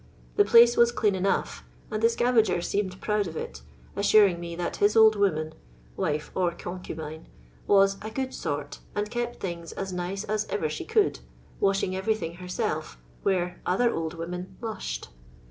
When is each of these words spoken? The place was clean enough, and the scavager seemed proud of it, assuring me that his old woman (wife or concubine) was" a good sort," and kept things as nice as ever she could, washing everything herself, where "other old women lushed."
The 0.35 0.43
place 0.45 0.75
was 0.77 0.91
clean 0.91 1.13
enough, 1.13 1.63
and 1.91 2.01
the 2.01 2.09
scavager 2.09 2.59
seemed 2.63 2.99
proud 3.01 3.27
of 3.27 3.37
it, 3.37 3.61
assuring 3.95 4.39
me 4.39 4.55
that 4.55 4.77
his 4.77 4.97
old 4.97 5.15
woman 5.15 5.53
(wife 5.95 6.31
or 6.33 6.53
concubine) 6.53 7.27
was" 7.67 7.97
a 8.01 8.09
good 8.09 8.33
sort," 8.33 8.79
and 8.95 9.11
kept 9.11 9.39
things 9.39 9.73
as 9.73 9.93
nice 9.93 10.23
as 10.23 10.47
ever 10.49 10.69
she 10.69 10.85
could, 10.85 11.19
washing 11.59 11.95
everything 11.95 12.33
herself, 12.37 12.97
where 13.21 13.61
"other 13.63 13.93
old 13.93 14.15
women 14.15 14.57
lushed." 14.59 15.09